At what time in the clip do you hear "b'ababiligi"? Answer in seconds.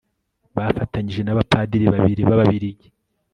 2.27-2.87